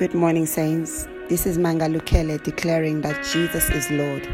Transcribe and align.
Good 0.00 0.14
morning, 0.14 0.46
saints. 0.46 1.06
This 1.28 1.44
is 1.44 1.58
Manga 1.58 1.84
Lukele 1.84 2.42
declaring 2.42 3.02
that 3.02 3.22
Jesus 3.22 3.68
is 3.68 3.90
Lord. 3.90 4.26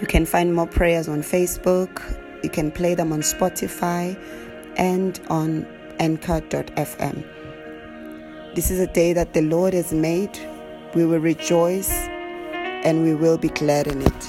You 0.00 0.06
can 0.06 0.24
find 0.24 0.54
more 0.54 0.66
prayers 0.66 1.06
on 1.06 1.20
Facebook. 1.20 2.00
You 2.42 2.48
can 2.48 2.70
play 2.70 2.94
them 2.94 3.12
on 3.12 3.20
Spotify 3.20 4.18
and 4.78 5.20
on 5.28 5.66
anchor.fm. 5.98 7.26
This 8.54 8.70
is 8.70 8.80
a 8.80 8.86
day 8.86 9.12
that 9.12 9.34
the 9.34 9.42
Lord 9.42 9.74
has 9.74 9.92
made. 9.92 10.38
We 10.94 11.04
will 11.04 11.20
rejoice 11.20 11.90
and 11.90 13.02
we 13.02 13.14
will 13.14 13.36
be 13.36 13.50
glad 13.50 13.86
in 13.86 14.00
it. 14.00 14.20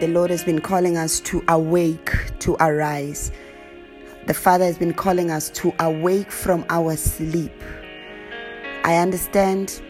The 0.00 0.08
Lord 0.08 0.30
has 0.30 0.42
been 0.42 0.62
calling 0.62 0.96
us 0.96 1.20
to 1.20 1.44
awake, 1.48 2.38
to 2.38 2.56
arise. 2.60 3.30
The 4.26 4.34
Father 4.34 4.64
has 4.64 4.76
been 4.76 4.92
calling 4.92 5.30
us 5.30 5.50
to 5.50 5.72
awake 5.78 6.32
from 6.32 6.66
our 6.68 6.96
sleep. 6.96 7.52
I 8.82 8.96
understand 8.96 9.80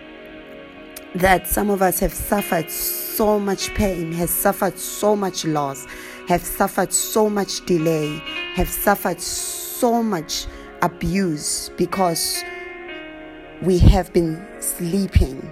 that 1.14 1.46
some 1.46 1.70
of 1.70 1.80
us 1.80 1.98
have 2.00 2.12
suffered 2.12 2.70
so 2.70 3.40
much 3.40 3.72
pain, 3.74 4.12
have 4.12 4.28
suffered 4.28 4.78
so 4.78 5.16
much 5.16 5.46
loss, 5.46 5.86
have 6.28 6.42
suffered 6.42 6.92
so 6.92 7.30
much 7.30 7.64
delay, 7.64 8.18
have 8.54 8.68
suffered 8.68 9.22
so 9.22 10.02
much 10.02 10.46
abuse 10.82 11.70
because 11.78 12.44
we 13.62 13.78
have 13.78 14.12
been 14.12 14.46
sleeping. 14.60 15.50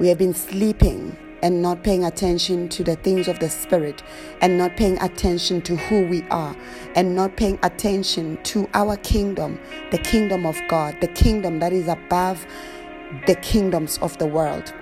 We 0.00 0.08
have 0.08 0.16
been 0.16 0.32
sleeping 0.32 1.14
and 1.42 1.62
not 1.62 1.84
paying 1.84 2.04
attention 2.04 2.68
to 2.70 2.84
the 2.84 2.96
things 2.96 3.28
of 3.28 3.38
the 3.38 3.48
Spirit, 3.48 4.02
and 4.40 4.58
not 4.58 4.76
paying 4.76 5.00
attention 5.00 5.62
to 5.62 5.76
who 5.76 6.06
we 6.06 6.22
are, 6.30 6.56
and 6.94 7.14
not 7.14 7.36
paying 7.36 7.58
attention 7.62 8.38
to 8.44 8.68
our 8.74 8.96
kingdom, 8.98 9.60
the 9.90 9.98
kingdom 9.98 10.46
of 10.46 10.60
God, 10.68 10.96
the 11.00 11.08
kingdom 11.08 11.58
that 11.60 11.72
is 11.72 11.88
above 11.88 12.46
the 13.26 13.34
kingdoms 13.36 13.98
of 13.98 14.16
the 14.18 14.26
world. 14.26 14.72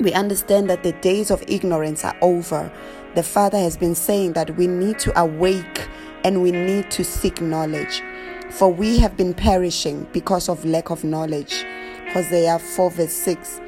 We 0.00 0.12
understand 0.12 0.70
that 0.70 0.82
the 0.82 0.92
days 0.92 1.30
of 1.30 1.42
ignorance 1.48 2.04
are 2.04 2.16
over. 2.22 2.72
The 3.14 3.22
Father 3.22 3.58
has 3.58 3.76
been 3.76 3.94
saying 3.94 4.34
that 4.34 4.56
we 4.56 4.66
need 4.66 4.98
to 5.00 5.20
awake 5.20 5.88
and 6.24 6.42
we 6.42 6.52
need 6.52 6.90
to 6.92 7.04
seek 7.04 7.40
knowledge. 7.40 8.02
For 8.50 8.72
we 8.72 8.98
have 8.98 9.16
been 9.16 9.34
perishing 9.34 10.06
because 10.12 10.48
of 10.48 10.64
lack 10.64 10.90
of 10.90 11.04
knowledge. 11.04 11.64
Hosea 12.12 12.58
4 12.58 12.90
verse 12.90 13.12
6 13.12 13.60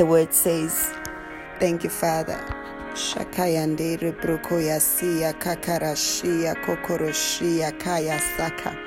the 0.00 0.06
word 0.06 0.32
says, 0.32 0.94
Thank 1.58 1.84
you, 1.84 1.90
Father. 1.90 2.42
Siya 2.94 3.30
kaya 7.78 8.18
saka. 8.18 8.78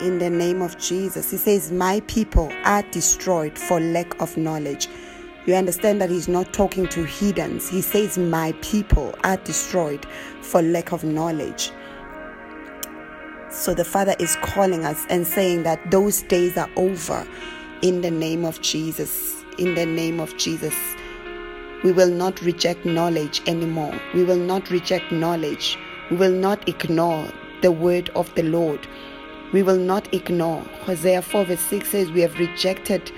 In 0.00 0.20
the 0.20 0.30
name 0.30 0.62
of 0.62 0.78
Jesus, 0.78 1.32
he 1.32 1.36
says, 1.36 1.72
My 1.72 1.98
people 2.06 2.52
are 2.64 2.82
destroyed 2.92 3.58
for 3.58 3.80
lack 3.80 4.22
of 4.22 4.36
knowledge. 4.36 4.86
You 5.44 5.56
understand 5.56 6.00
that 6.00 6.10
he's 6.10 6.28
not 6.28 6.52
talking 6.52 6.86
to 6.86 7.04
heathens. 7.04 7.68
He 7.68 7.82
says, 7.82 8.16
My 8.16 8.52
people 8.62 9.12
are 9.24 9.38
destroyed 9.38 10.06
for 10.40 10.62
lack 10.62 10.92
of 10.92 11.02
knowledge. 11.02 11.72
So 13.50 13.74
the 13.74 13.84
Father 13.84 14.14
is 14.20 14.36
calling 14.36 14.84
us 14.84 15.04
and 15.10 15.26
saying 15.26 15.64
that 15.64 15.90
those 15.90 16.22
days 16.22 16.56
are 16.56 16.70
over 16.76 17.26
in 17.82 18.02
the 18.02 18.10
name 18.12 18.44
of 18.44 18.60
Jesus 18.60 19.35
in 19.58 19.74
the 19.74 19.86
name 19.86 20.20
of 20.20 20.36
Jesus. 20.36 20.74
We 21.84 21.92
will 21.92 22.10
not 22.10 22.40
reject 22.40 22.84
knowledge 22.84 23.42
anymore. 23.46 23.94
We 24.14 24.24
will 24.24 24.38
not 24.38 24.70
reject 24.70 25.12
knowledge. 25.12 25.78
We 26.10 26.16
will 26.16 26.32
not 26.32 26.68
ignore 26.68 27.28
the 27.62 27.72
word 27.72 28.10
of 28.14 28.34
the 28.34 28.42
Lord. 28.42 28.86
We 29.52 29.62
will 29.62 29.78
not 29.78 30.12
ignore. 30.12 30.62
Hosea 30.84 31.22
4 31.22 31.44
verse 31.44 31.60
6 31.60 31.88
says, 31.88 32.10
We 32.10 32.22
have 32.22 32.38
rejected 32.38 33.12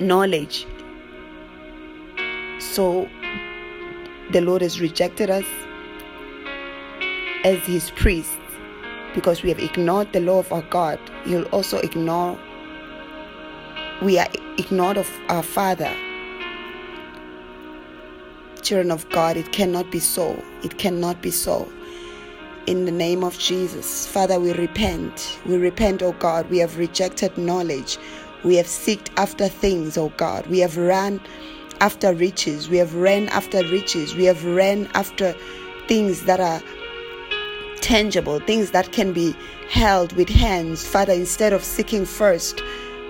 knowledge. 0.00 0.66
So 2.58 3.08
the 4.30 4.40
Lord 4.40 4.62
has 4.62 4.80
rejected 4.80 5.30
us 5.30 5.44
as 7.44 7.58
his 7.66 7.90
priests 7.90 8.38
because 9.14 9.42
we 9.42 9.50
have 9.50 9.58
ignored 9.58 10.12
the 10.12 10.20
law 10.20 10.38
of 10.38 10.52
our 10.52 10.62
God. 10.62 10.98
He'll 11.24 11.44
also 11.46 11.78
ignore 11.78 12.38
we 14.02 14.18
are 14.18 14.28
ignored 14.58 14.96
of 14.96 15.08
our 15.28 15.42
Father. 15.42 15.92
Children 18.62 18.90
of 18.90 19.08
God, 19.10 19.36
it 19.36 19.52
cannot 19.52 19.90
be 19.90 20.00
so. 20.00 20.42
It 20.62 20.78
cannot 20.78 21.22
be 21.22 21.30
so. 21.30 21.70
In 22.66 22.86
the 22.86 22.92
name 22.92 23.22
of 23.22 23.38
Jesus, 23.38 24.06
Father, 24.06 24.40
we 24.40 24.52
repent. 24.52 25.38
We 25.46 25.56
repent, 25.58 26.02
O 26.02 26.12
God. 26.12 26.48
We 26.50 26.58
have 26.58 26.78
rejected 26.78 27.36
knowledge. 27.36 27.98
We 28.42 28.56
have 28.56 28.66
seeked 28.66 29.10
after 29.16 29.48
things, 29.48 29.96
O 29.98 30.08
God. 30.16 30.46
We 30.46 30.60
have 30.60 30.76
run 30.76 31.20
after 31.80 32.14
riches. 32.14 32.68
We 32.68 32.78
have 32.78 32.94
ran 32.94 33.28
after 33.28 33.58
riches. 33.68 34.14
We 34.14 34.24
have 34.24 34.44
ran 34.44 34.88
after 34.94 35.34
things 35.88 36.24
that 36.24 36.40
are 36.40 36.62
tangible, 37.80 38.40
things 38.40 38.70
that 38.70 38.92
can 38.92 39.12
be 39.12 39.36
held 39.68 40.12
with 40.14 40.28
hands. 40.28 40.86
Father, 40.86 41.12
instead 41.12 41.52
of 41.52 41.62
seeking 41.62 42.06
first 42.06 42.62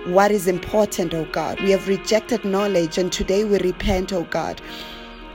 what 0.07 0.31
is 0.31 0.47
important, 0.47 1.13
O 1.13 1.25
God. 1.25 1.59
We 1.61 1.71
have 1.71 1.87
rejected 1.87 2.45
knowledge, 2.45 2.97
and 2.97 3.11
today 3.11 3.43
we 3.43 3.59
repent, 3.59 4.13
O 4.13 4.23
God. 4.25 4.61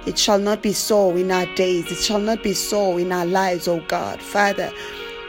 It 0.06 0.18
shall 0.18 0.38
not 0.38 0.62
be 0.62 0.72
so 0.72 1.16
in 1.16 1.30
our 1.30 1.46
days. 1.56 1.90
It 1.92 1.98
shall 1.98 2.20
not 2.20 2.42
be 2.42 2.54
so 2.54 2.96
in 2.98 3.12
our 3.12 3.26
lives, 3.26 3.68
O 3.68 3.80
God. 3.88 4.22
Father, 4.22 4.72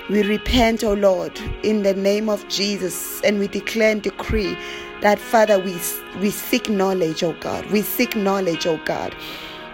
we 0.09 0.23
repent, 0.23 0.83
O 0.83 0.93
Lord, 0.93 1.39
in 1.63 1.83
the 1.83 1.93
name 1.93 2.29
of 2.29 2.47
Jesus, 2.49 3.21
and 3.23 3.39
we 3.39 3.47
declare 3.47 3.91
and 3.91 4.01
decree 4.01 4.57
that, 5.01 5.19
Father, 5.19 5.59
we, 5.59 5.73
we 6.19 6.29
seek 6.31 6.69
knowledge, 6.69 7.23
O 7.23 7.33
God. 7.41 7.65
We 7.71 7.81
seek 7.81 8.15
knowledge, 8.15 8.67
O 8.67 8.79
God. 8.85 9.15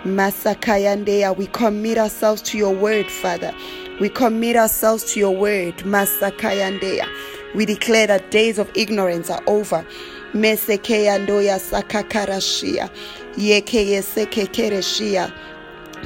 Masakayandea, 0.03 1.35
we 1.37 1.47
commit 1.47 1.97
ourselves 1.97 2.41
to 2.43 2.57
your 2.57 2.73
word, 2.73 3.07
Father. 3.07 3.53
We 3.99 4.09
commit 4.09 4.55
ourselves 4.55 5.13
to 5.13 5.19
your 5.19 5.35
word, 5.35 5.75
Masakayandea. 5.79 7.07
We 7.57 7.65
declare 7.65 8.05
that 8.05 8.29
days 8.29 8.59
of 8.59 8.69
ignorance 8.75 9.31
are 9.31 9.41
over. 9.47 9.83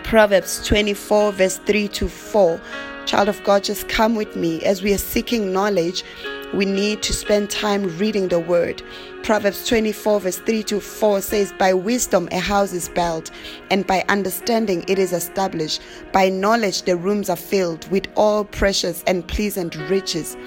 Proverbs 0.05 0.65
24, 0.65 1.31
verse 1.33 1.57
3 1.57 1.87
to 1.89 2.07
4. 2.07 2.61
Child 3.05 3.27
of 3.27 3.43
God, 3.43 3.65
just 3.65 3.89
come 3.89 4.15
with 4.15 4.33
me. 4.37 4.63
As 4.63 4.81
we 4.81 4.93
are 4.93 4.97
seeking 4.97 5.51
knowledge, 5.51 6.05
we 6.53 6.63
need 6.63 7.03
to 7.03 7.11
spend 7.11 7.49
time 7.49 7.97
reading 7.97 8.29
the 8.29 8.39
word. 8.39 8.81
Proverbs 9.23 9.67
24, 9.67 10.21
verse 10.21 10.37
3 10.37 10.63
to 10.63 10.79
4 10.79 11.19
says, 11.19 11.53
By 11.59 11.73
wisdom 11.73 12.29
a 12.31 12.39
house 12.39 12.71
is 12.71 12.87
built, 12.87 13.29
and 13.69 13.85
by 13.85 14.05
understanding 14.07 14.85
it 14.87 14.97
is 14.97 15.11
established. 15.11 15.81
By 16.13 16.29
knowledge 16.29 16.83
the 16.83 16.95
rooms 16.95 17.29
are 17.29 17.35
filled 17.35 17.91
with 17.91 18.07
all 18.15 18.45
precious 18.45 19.03
and 19.05 19.27
pleasant 19.27 19.75
riches. 19.89 20.37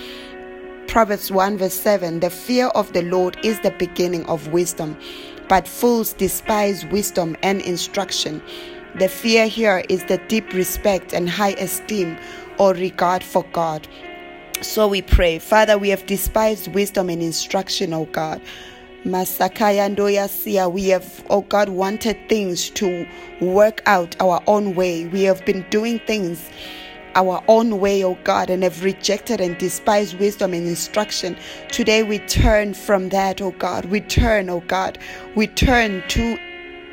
Proverbs 0.88 1.30
1 1.30 1.58
verse 1.58 1.74
7 1.74 2.20
The 2.20 2.30
fear 2.30 2.66
of 2.68 2.92
the 2.92 3.02
Lord 3.02 3.36
is 3.42 3.60
the 3.60 3.72
beginning 3.72 4.24
of 4.26 4.48
wisdom, 4.48 4.96
but 5.48 5.66
fools 5.66 6.12
despise 6.12 6.84
wisdom 6.86 7.36
and 7.42 7.60
instruction. 7.62 8.42
The 8.98 9.08
fear 9.08 9.46
here 9.46 9.82
is 9.88 10.04
the 10.04 10.18
deep 10.28 10.52
respect 10.52 11.12
and 11.12 11.28
high 11.28 11.54
esteem 11.54 12.16
or 12.58 12.74
regard 12.74 13.24
for 13.24 13.44
God. 13.52 13.88
So 14.62 14.86
we 14.86 15.02
pray, 15.02 15.38
Father, 15.38 15.76
we 15.76 15.88
have 15.88 16.06
despised 16.06 16.72
wisdom 16.74 17.10
and 17.10 17.20
instruction, 17.22 17.92
O 17.92 18.04
God. 18.06 18.40
Masakaya 19.04 19.94
Ndoya 19.94 20.28
sia 20.30 20.66
we 20.68 20.88
have, 20.88 21.24
oh 21.28 21.42
God, 21.42 21.68
wanted 21.68 22.16
things 22.28 22.70
to 22.70 23.06
work 23.42 23.82
out 23.84 24.16
our 24.20 24.42
own 24.46 24.74
way. 24.74 25.06
We 25.06 25.24
have 25.24 25.44
been 25.44 25.66
doing 25.68 25.98
things 26.06 26.48
our 27.14 27.42
own 27.48 27.80
way, 27.80 28.04
O 28.04 28.14
God, 28.24 28.50
and 28.50 28.62
have 28.62 28.84
rejected 28.84 29.40
and 29.40 29.56
despised 29.58 30.18
wisdom 30.18 30.52
and 30.52 30.66
instruction. 30.66 31.36
Today 31.70 32.02
we 32.02 32.18
turn 32.20 32.74
from 32.74 33.08
that, 33.10 33.40
O 33.40 33.50
God. 33.52 33.86
We 33.86 34.00
turn, 34.00 34.48
O 34.50 34.60
God. 34.60 34.98
We 35.34 35.46
turn 35.46 36.02
to 36.08 36.38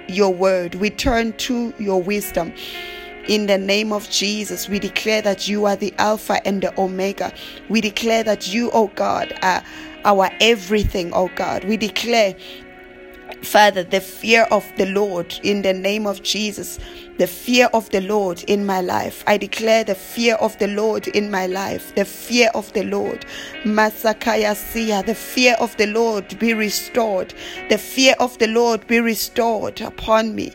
your 0.08 0.34
word. 0.34 0.76
We 0.76 0.90
turn 0.90 1.34
to 1.34 1.74
your 1.78 2.02
wisdom. 2.02 2.54
In 3.28 3.46
the 3.46 3.58
name 3.58 3.94
of 3.94 4.10
Jesus, 4.10 4.68
we 4.68 4.80
declare 4.80 5.22
that 5.22 5.48
you 5.48 5.66
are 5.66 5.76
the 5.76 5.94
Alpha 6.00 6.46
and 6.46 6.62
the 6.62 6.78
Omega. 6.80 7.32
We 7.70 7.80
declare 7.80 8.24
that 8.24 8.52
you, 8.52 8.72
O 8.72 8.88
God, 8.88 9.34
are 9.44 9.64
our 10.06 10.30
everything, 10.42 11.14
O 11.14 11.30
God. 11.36 11.64
We 11.66 11.78
declare 11.78 12.36
Father, 13.44 13.84
the 13.84 14.02
fear 14.02 14.44
of 14.52 14.72
the 14.78 14.86
Lord 14.86 15.40
in 15.44 15.62
the 15.62 15.74
name 15.74 16.06
of 16.06 16.22
Jesus, 16.24 16.80
the 17.18 17.28
fear 17.28 17.70
of 17.74 17.90
the 17.90 18.02
Lord 18.02 18.44
in 18.48 18.66
my 18.66 18.82
life. 18.82 19.24
I 19.28 19.38
declare 19.38 19.84
the 19.84 19.96
fear 19.96 20.36
of 20.36 20.58
the 20.60 20.68
Lord 20.68 21.08
in 21.08 21.32
my 21.32 21.48
life, 21.48 21.94
the 21.96 22.06
fear 22.06 22.50
of 22.54 22.72
the 22.74 22.84
Lord. 22.84 23.26
Masakaya 23.64 24.56
Sia, 24.56 25.04
the 25.04 25.16
fear 25.16 25.56
of 25.60 25.76
the 25.78 25.88
Lord 25.88 26.38
be 26.40 26.54
restored, 26.54 27.34
the 27.70 27.78
fear 27.78 28.16
of 28.20 28.38
the 28.38 28.48
Lord 28.48 28.86
be 28.88 29.00
restored 29.00 29.82
upon 29.82 30.36
me. 30.36 30.54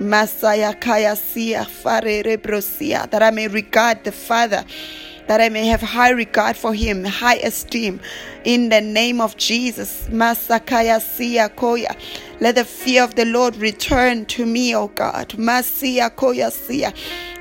Masaya 0.00 0.78
Kaya 0.80 1.14
Sia, 1.14 1.64
Farere 1.64 2.36
Brosia, 2.36 3.08
that 3.10 3.22
I 3.22 3.30
may 3.30 3.46
regard 3.46 4.02
the 4.02 4.12
Father 4.12 4.64
that 5.26 5.40
I 5.40 5.48
may 5.48 5.66
have 5.66 5.80
high 5.80 6.10
regard 6.10 6.56
for 6.56 6.74
him, 6.74 7.04
high 7.04 7.36
esteem. 7.36 8.00
In 8.44 8.68
the 8.68 8.80
name 8.80 9.20
of 9.20 9.36
Jesus. 9.36 10.06
Masakaya 10.08 11.00
Siya 11.00 11.48
Koya. 11.48 11.96
Let 12.40 12.56
the 12.56 12.64
fear 12.64 13.04
of 13.04 13.14
the 13.14 13.24
Lord 13.24 13.56
return 13.56 14.26
to 14.26 14.44
me, 14.44 14.74
O 14.74 14.88
God. 14.88 15.28
Masia 15.30 16.10
Koya 16.10 16.50
Siya. 16.50 16.94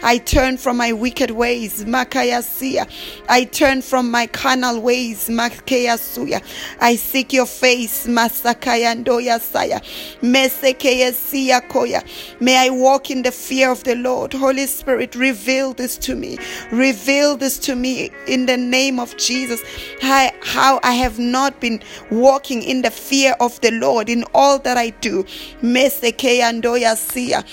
I 0.05 0.17
turn 0.17 0.57
from 0.57 0.77
my 0.77 0.91
wicked 0.91 1.31
ways. 1.31 1.85
Makaya 1.85 2.41
Siya. 2.41 2.87
I 3.29 3.45
turn 3.45 3.81
from 3.81 4.11
my 4.11 4.27
carnal 4.27 4.81
ways. 4.81 5.29
Makaya 5.29 5.97
Suya. 5.97 6.43
I 6.79 6.95
seek 6.95 7.33
your 7.33 7.45
face. 7.45 8.05
Masakaya 8.05 9.01
Ndoya 9.03 9.39
Saya. 9.39 9.79
Mesekaya 10.21 11.11
Siya 11.11 11.67
Koya. 11.67 12.05
May 12.39 12.57
I 12.57 12.69
walk 12.69 13.09
in 13.09 13.23
the 13.23 13.31
fear 13.31 13.71
of 13.71 13.83
the 13.85 13.95
Lord. 13.95 14.33
Holy 14.33 14.67
Spirit, 14.67 15.15
reveal 15.15 15.73
this 15.73 15.97
to 15.99 16.15
me. 16.15 16.37
Reveal 16.71 17.37
this 17.37 17.57
to 17.59 17.75
me 17.75 18.11
in 18.27 18.45
the 18.45 18.57
name 18.57 18.99
of 18.99 19.15
Jesus. 19.17 19.61
How 20.01 20.79
I 20.83 20.93
have 20.93 21.17
not 21.17 21.59
been 21.61 21.81
walking 22.11 22.61
in 22.61 22.81
the 22.81 22.91
fear 22.91 23.35
of 23.39 23.59
the 23.61 23.71
Lord 23.71 24.09
in 24.09 24.25
all 24.33 24.59
that 24.59 24.77
I 24.77 24.82
do. 24.91 25.25
Mesekeyandoya 25.61 26.95
siya. 26.95 27.43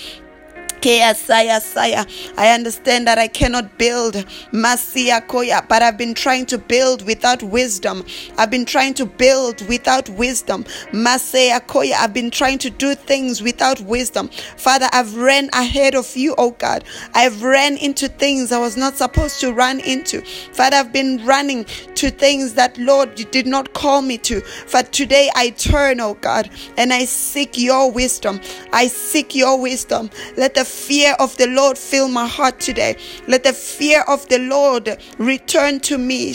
I 0.83 2.51
understand 2.53 3.07
that 3.07 3.17
I 3.17 3.27
cannot 3.27 3.77
build 3.77 4.15
Masia 4.51 5.25
Koya, 5.27 5.67
but 5.67 5.81
I've 5.81 5.97
been 5.97 6.13
trying 6.13 6.45
to 6.47 6.57
build 6.57 7.05
without 7.05 7.43
wisdom. 7.43 8.05
I've 8.37 8.49
been 8.49 8.65
trying 8.65 8.93
to 8.95 9.05
build 9.05 9.67
without 9.67 10.09
wisdom. 10.09 10.63
Masia 10.91 11.59
Koya, 11.61 11.93
I've 11.93 12.13
been 12.13 12.31
trying 12.31 12.57
to 12.59 12.69
do 12.69 12.95
things 12.95 13.41
without 13.41 13.79
wisdom. 13.81 14.29
Father, 14.57 14.87
I've 14.91 15.15
ran 15.15 15.49
ahead 15.53 15.95
of 15.95 16.15
you, 16.15 16.33
oh 16.37 16.51
God. 16.51 16.83
I've 17.13 17.43
ran 17.43 17.77
into 17.77 18.07
things 18.07 18.51
I 18.51 18.59
was 18.59 18.77
not 18.77 18.97
supposed 18.97 19.39
to 19.41 19.53
run 19.53 19.79
into. 19.81 20.21
Father, 20.53 20.77
I've 20.77 20.93
been 20.93 21.23
running 21.25 21.65
to 21.95 22.09
things 22.09 22.53
that, 22.55 22.77
Lord, 22.77 23.19
you 23.19 23.25
did 23.25 23.45
not 23.45 23.73
call 23.73 24.01
me 24.01 24.17
to. 24.19 24.41
For 24.41 24.81
today 24.83 25.29
I 25.35 25.51
turn, 25.51 25.99
oh 25.99 26.15
God, 26.15 26.49
and 26.77 26.91
I 26.91 27.05
seek 27.05 27.57
your 27.57 27.91
wisdom. 27.91 28.41
I 28.73 28.87
seek 28.87 29.35
your 29.35 29.59
wisdom. 29.61 30.09
Let 30.37 30.55
the 30.55 30.65
fear 30.71 31.15
of 31.19 31.35
the 31.37 31.47
Lord 31.47 31.77
fill 31.77 32.07
my 32.07 32.27
heart 32.27 32.59
today. 32.59 32.95
Let 33.27 33.43
the 33.43 33.53
fear 33.53 34.03
of 34.07 34.27
the 34.29 34.39
Lord 34.39 34.97
return 35.17 35.79
to 35.81 35.97
me. 35.97 36.33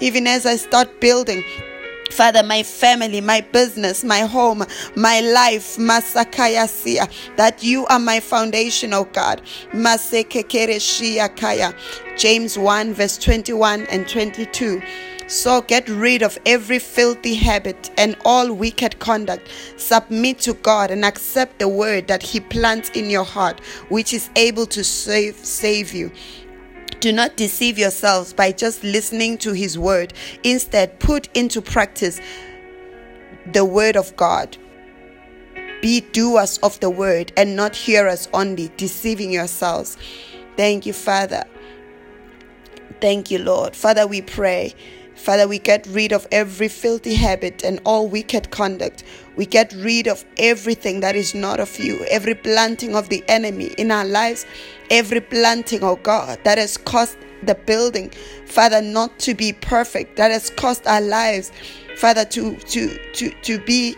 Even 0.00 0.26
as 0.26 0.46
I 0.46 0.56
start 0.56 1.00
building. 1.00 1.44
Father, 2.10 2.42
my 2.44 2.62
family, 2.62 3.20
my 3.20 3.40
business, 3.40 4.04
my 4.04 4.20
home, 4.20 4.64
my 4.94 5.20
life, 5.20 5.76
Masakayasia, 5.78 7.10
that 7.36 7.62
you 7.64 7.86
are 7.86 7.98
my 7.98 8.20
foundation, 8.20 8.92
O 8.92 9.04
God. 9.04 9.42
James 12.16 12.58
1, 12.58 12.94
verse 12.94 13.18
21 13.18 13.86
and 13.86 14.08
22. 14.08 14.80
So 15.26 15.62
get 15.62 15.88
rid 15.88 16.22
of 16.22 16.38
every 16.44 16.78
filthy 16.78 17.34
habit 17.34 17.90
and 17.96 18.14
all 18.24 18.52
wicked 18.52 18.98
conduct. 18.98 19.48
Submit 19.76 20.38
to 20.40 20.54
God 20.54 20.90
and 20.90 21.04
accept 21.04 21.58
the 21.58 21.68
word 21.68 22.08
that 22.08 22.22
He 22.22 22.40
plants 22.40 22.90
in 22.90 23.08
your 23.08 23.24
heart, 23.24 23.60
which 23.88 24.12
is 24.12 24.28
able 24.36 24.66
to 24.66 24.84
save, 24.84 25.36
save 25.36 25.94
you. 25.94 26.12
Do 27.00 27.10
not 27.12 27.36
deceive 27.36 27.78
yourselves 27.78 28.32
by 28.32 28.52
just 28.52 28.84
listening 28.84 29.38
to 29.38 29.52
His 29.52 29.78
word. 29.78 30.12
Instead, 30.42 31.00
put 31.00 31.28
into 31.34 31.62
practice 31.62 32.20
the 33.52 33.64
word 33.64 33.96
of 33.96 34.14
God. 34.16 34.56
Be 35.80 36.00
doers 36.00 36.58
of 36.58 36.78
the 36.80 36.90
word 36.90 37.32
and 37.36 37.56
not 37.56 37.76
hearers 37.76 38.28
only, 38.32 38.70
deceiving 38.76 39.32
yourselves. 39.32 39.96
Thank 40.56 40.86
you, 40.86 40.92
Father. 40.92 41.44
Thank 43.00 43.30
you, 43.30 43.38
Lord. 43.38 43.76
Father, 43.76 44.06
we 44.06 44.22
pray 44.22 44.74
Father, 45.16 45.48
we 45.48 45.58
get 45.58 45.86
rid 45.86 46.12
of 46.12 46.26
every 46.30 46.68
filthy 46.68 47.14
habit 47.14 47.64
and 47.64 47.80
all 47.84 48.08
wicked 48.08 48.50
conduct. 48.50 49.04
We 49.36 49.46
get 49.46 49.72
rid 49.72 50.06
of 50.06 50.24
everything 50.38 51.00
that 51.00 51.16
is 51.16 51.34
not 51.34 51.60
of 51.60 51.78
you, 51.78 52.04
every 52.10 52.34
planting 52.34 52.94
of 52.94 53.08
the 53.08 53.24
enemy 53.28 53.74
in 53.78 53.90
our 53.90 54.04
lives, 54.04 54.46
every 54.90 55.20
planting, 55.20 55.82
oh 55.82 55.96
God, 55.96 56.38
that 56.44 56.58
has 56.58 56.76
caused 56.76 57.16
the 57.42 57.54
building, 57.54 58.10
Father, 58.46 58.80
not 58.80 59.18
to 59.20 59.34
be 59.34 59.52
perfect, 59.52 60.16
that 60.16 60.30
has 60.30 60.50
caused 60.50 60.86
our 60.86 61.00
lives, 61.00 61.52
Father, 61.96 62.24
to 62.24 62.56
to 62.56 62.98
to 63.12 63.30
to 63.42 63.58
be 63.60 63.96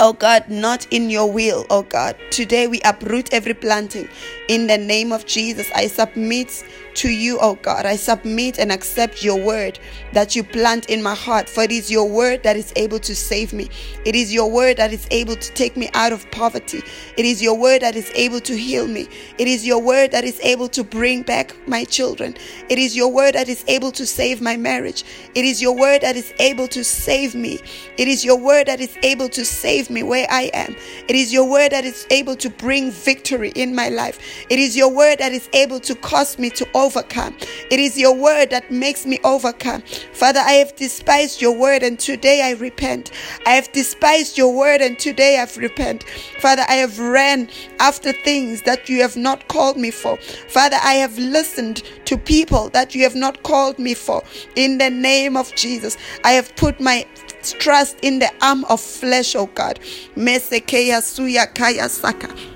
Oh 0.00 0.12
God, 0.12 0.48
not 0.48 0.88
in 0.90 1.08
your 1.08 1.30
will, 1.30 1.66
oh 1.70 1.82
God. 1.82 2.16
Today 2.32 2.66
we 2.66 2.80
uproot 2.84 3.32
every 3.32 3.54
planting. 3.54 4.08
In 4.48 4.66
the 4.66 4.76
name 4.76 5.12
of 5.12 5.24
Jesus, 5.24 5.70
I 5.72 5.86
submit 5.86 6.64
to 6.96 7.08
you, 7.08 7.38
oh 7.40 7.56
God. 7.56 7.86
I 7.86 7.96
submit 7.96 8.58
and 8.58 8.72
accept 8.72 9.22
your 9.22 9.42
word 9.42 9.78
that 10.12 10.34
you 10.36 10.44
plant 10.44 10.90
in 10.90 11.02
my 11.02 11.14
heart, 11.14 11.48
for 11.48 11.62
it 11.62 11.72
is 11.72 11.90
your 11.90 12.08
word 12.08 12.42
that 12.42 12.56
is 12.56 12.72
able 12.76 12.98
to 13.00 13.14
save 13.14 13.52
me. 13.52 13.68
It 14.04 14.14
is 14.14 14.32
your 14.32 14.50
word 14.50 14.76
that 14.76 14.92
is 14.92 15.06
able 15.10 15.36
to 15.36 15.52
take 15.52 15.76
me 15.76 15.90
out 15.94 16.12
of 16.12 16.30
poverty. 16.30 16.82
It 17.16 17.24
is 17.24 17.42
your 17.42 17.58
word 17.58 17.82
that 17.82 17.96
is 17.96 18.10
able 18.14 18.40
to 18.40 18.56
heal 18.56 18.86
me. 18.86 19.08
It 19.38 19.48
is 19.48 19.66
your 19.66 19.80
word 19.80 20.12
that 20.12 20.24
is 20.24 20.40
able 20.40 20.68
to 20.68 20.84
bring 20.84 21.22
back 21.22 21.54
my 21.66 21.84
children. 21.84 22.36
It 22.68 22.78
is 22.78 22.96
your 22.96 23.12
word 23.12 23.34
that 23.34 23.48
is 23.48 23.64
able 23.68 23.92
to 23.92 24.06
save 24.06 24.40
my 24.40 24.56
marriage. 24.56 25.04
It 25.34 25.44
is 25.44 25.60
your 25.60 25.76
word 25.76 26.02
that 26.02 26.16
is 26.16 26.32
able 26.38 26.68
to 26.68 26.84
save 26.84 27.34
me. 27.34 27.60
It 27.96 28.08
is 28.08 28.24
your 28.24 28.38
word 28.38 28.66
that 28.66 28.80
is 28.80 28.96
able 29.02 29.28
to 29.30 29.44
save 29.44 29.90
me 29.90 30.02
where 30.02 30.26
I 30.30 30.50
am. 30.54 30.76
It 31.08 31.16
is 31.16 31.32
your 31.32 31.48
word 31.50 31.72
that 31.72 31.84
is 31.84 32.06
able 32.10 32.36
to 32.36 32.50
bring 32.50 32.90
victory 32.90 33.50
in 33.54 33.74
my 33.74 33.88
life. 33.88 34.18
It 34.50 34.58
is 34.58 34.76
your 34.76 34.88
word 34.88 35.18
that 35.18 35.32
is 35.32 35.48
able 35.52 35.80
to 35.80 35.94
cause 35.94 36.38
me 36.38 36.50
to 36.50 36.68
overcome. 36.84 37.34
It 37.70 37.80
is 37.80 37.98
your 37.98 38.14
word 38.14 38.50
that 38.50 38.70
makes 38.70 39.06
me 39.06 39.18
overcome. 39.24 39.82
Father, 40.12 40.40
I 40.40 40.52
have 40.52 40.76
despised 40.76 41.40
your 41.40 41.56
word 41.58 41.82
and 41.82 41.98
today 41.98 42.42
I 42.42 42.52
repent. 42.52 43.10
I 43.46 43.50
have 43.50 43.72
despised 43.72 44.36
your 44.36 44.54
word 44.54 44.82
and 44.82 44.98
today 44.98 45.38
I've 45.40 45.56
repent. 45.56 46.04
Father, 46.40 46.62
I 46.68 46.74
have 46.74 46.98
ran 46.98 47.48
after 47.80 48.12
things 48.12 48.62
that 48.62 48.88
you 48.88 49.00
have 49.00 49.16
not 49.16 49.48
called 49.48 49.76
me 49.78 49.90
for. 49.90 50.18
Father, 50.48 50.76
I 50.82 50.94
have 50.94 51.16
listened 51.18 51.82
to 52.04 52.18
people 52.18 52.68
that 52.70 52.94
you 52.94 53.02
have 53.04 53.14
not 53.14 53.42
called 53.42 53.78
me 53.78 53.94
for. 53.94 54.22
In 54.56 54.78
the 54.78 54.90
name 54.90 55.36
of 55.36 55.54
Jesus, 55.54 55.96
I 56.22 56.32
have 56.32 56.54
put 56.56 56.80
my 56.80 57.06
trust 57.42 57.98
in 58.02 58.18
the 58.18 58.30
arm 58.42 58.64
of 58.66 58.80
flesh, 58.80 59.34
oh 59.34 59.46
God. 59.46 59.80
Mesekeya 60.16 61.00
suya 61.00 61.52
kaya 61.54 61.88
saka. 61.88 62.53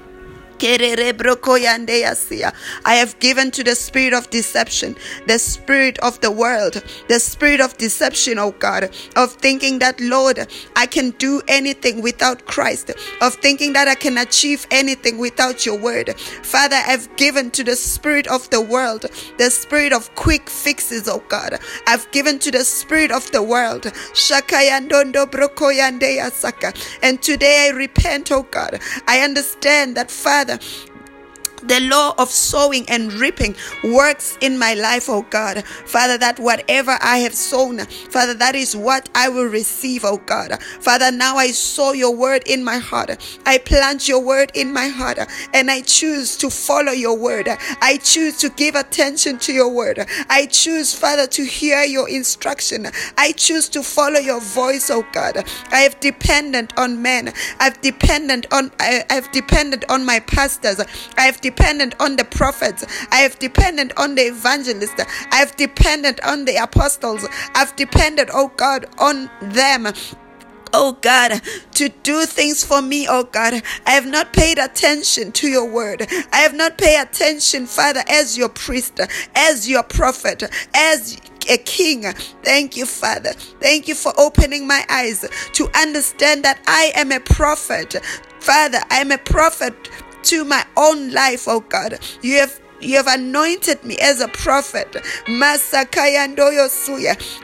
I 2.84 2.94
have 2.94 3.18
given 3.20 3.50
to 3.52 3.64
the 3.64 3.74
spirit 3.74 4.12
of 4.12 4.30
deception, 4.30 4.96
the 5.26 5.38
spirit 5.38 5.98
of 5.98 6.20
the 6.20 6.30
world, 6.30 6.82
the 7.08 7.20
spirit 7.20 7.60
of 7.60 7.76
deception, 7.78 8.38
oh 8.38 8.52
God, 8.52 8.90
of 9.16 9.32
thinking 9.32 9.78
that, 9.80 10.00
Lord, 10.00 10.46
I 10.76 10.86
can 10.86 11.10
do 11.10 11.42
anything 11.48 12.02
without 12.02 12.46
Christ, 12.46 12.90
of 13.20 13.34
thinking 13.34 13.72
that 13.74 13.88
I 13.88 13.94
can 13.94 14.18
achieve 14.18 14.66
anything 14.70 15.18
without 15.18 15.66
your 15.66 15.78
word. 15.78 16.18
Father, 16.18 16.80
I've 16.86 17.14
given 17.16 17.50
to 17.52 17.64
the 17.64 17.76
spirit 17.76 18.26
of 18.26 18.48
the 18.50 18.60
world, 18.60 19.06
the 19.36 19.50
spirit 19.50 19.92
of 19.92 20.14
quick 20.14 20.48
fixes, 20.48 21.08
oh 21.08 21.22
God. 21.28 21.58
I've 21.86 22.10
given 22.10 22.38
to 22.40 22.50
the 22.50 22.64
spirit 22.64 23.10
of 23.10 23.30
the 23.30 23.42
world. 23.42 23.84
And 27.02 27.22
today 27.22 27.66
I 27.66 27.76
repent, 27.76 28.32
oh 28.32 28.42
God. 28.44 28.80
I 29.06 29.20
understand 29.20 29.96
that, 29.96 30.10
Father. 30.10 30.47
Father, 30.48 30.97
the 31.62 31.80
law 31.80 32.14
of 32.18 32.30
sowing 32.30 32.88
and 32.88 33.12
reaping 33.14 33.56
works 33.84 34.36
in 34.40 34.58
my 34.58 34.74
life, 34.74 35.08
oh 35.08 35.22
God. 35.30 35.64
Father, 35.64 36.18
that 36.18 36.38
whatever 36.38 36.96
I 37.00 37.18
have 37.18 37.34
sown, 37.34 37.78
Father, 37.78 38.34
that 38.34 38.54
is 38.54 38.76
what 38.76 39.08
I 39.14 39.28
will 39.28 39.46
receive, 39.46 40.04
oh 40.04 40.18
God. 40.18 40.62
Father, 40.62 41.10
now 41.10 41.36
I 41.36 41.50
sow 41.50 41.92
your 41.92 42.14
word 42.14 42.42
in 42.46 42.64
my 42.64 42.78
heart. 42.78 43.10
I 43.46 43.58
plant 43.58 44.08
your 44.08 44.20
word 44.20 44.52
in 44.54 44.72
my 44.72 44.88
heart 44.88 45.18
and 45.52 45.70
I 45.70 45.82
choose 45.82 46.36
to 46.38 46.50
follow 46.50 46.92
your 46.92 47.16
word. 47.16 47.48
I 47.80 47.98
choose 48.02 48.38
to 48.38 48.48
give 48.50 48.74
attention 48.74 49.38
to 49.40 49.52
your 49.52 49.68
word. 49.68 50.06
I 50.28 50.46
choose, 50.46 50.94
Father, 50.94 51.26
to 51.28 51.44
hear 51.44 51.82
your 51.82 52.08
instruction. 52.08 52.86
I 53.16 53.32
choose 53.32 53.68
to 53.70 53.82
follow 53.82 54.18
your 54.18 54.40
voice, 54.40 54.90
oh 54.90 55.06
God. 55.12 55.44
I 55.70 55.80
have 55.80 55.98
dependent 56.00 56.76
on 56.78 57.02
men. 57.02 57.32
I've 57.60 57.80
dependent 57.80 58.46
on 58.52 58.70
I, 58.80 59.04
have 59.10 59.30
depended 59.32 59.84
on 59.88 60.04
my 60.04 60.20
pastors. 60.20 60.80
I 61.16 61.22
have 61.22 61.40
dependent 61.48 61.94
on 61.98 62.16
the 62.16 62.24
prophets. 62.24 62.84
I 63.10 63.18
have 63.18 63.38
dependent 63.38 63.92
on 63.96 64.14
the 64.14 64.22
evangelists. 64.22 65.02
I 65.32 65.36
have 65.36 65.56
dependent 65.56 66.22
on 66.22 66.44
the 66.44 66.56
apostles. 66.56 67.26
I've 67.54 67.74
depended, 67.76 68.28
oh 68.32 68.52
God, 68.56 68.86
on 68.98 69.30
them 69.40 69.88
oh 70.74 70.92
God, 71.00 71.40
to 71.72 71.88
do 72.02 72.26
things 72.26 72.62
for 72.62 72.82
me, 72.82 73.06
oh 73.08 73.24
God. 73.24 73.62
I 73.86 73.92
have 73.92 74.06
not 74.06 74.34
paid 74.34 74.58
attention 74.58 75.32
to 75.32 75.48
your 75.48 75.66
word. 75.66 76.06
I 76.30 76.38
have 76.38 76.54
not 76.54 76.76
paid 76.76 77.00
attention, 77.00 77.66
Father, 77.66 78.02
as 78.06 78.36
your 78.36 78.50
priest, 78.50 79.00
as 79.34 79.66
your 79.66 79.82
prophet, 79.82 80.42
as 80.74 81.16
a 81.48 81.56
king. 81.56 82.02
Thank 82.42 82.76
you, 82.76 82.84
Father. 82.84 83.32
Thank 83.32 83.88
you 83.88 83.94
for 83.94 84.12
opening 84.18 84.66
my 84.66 84.84
eyes 84.90 85.24
to 85.54 85.70
understand 85.74 86.44
that 86.44 86.60
I 86.66 86.92
am 86.94 87.12
a 87.12 87.20
prophet. 87.20 87.96
Father, 88.40 88.80
I 88.90 88.98
am 88.98 89.10
a 89.10 89.18
prophet 89.18 89.74
into 90.32 90.44
my 90.44 90.64
own 90.76 91.12
life, 91.12 91.46
oh 91.48 91.60
God. 91.60 91.98
You 92.22 92.36
have 92.36 92.60
you 92.80 92.96
have 92.96 93.08
anointed 93.08 93.84
me 93.84 93.96
as 93.98 94.20
a 94.20 94.28
prophet. 94.28 94.94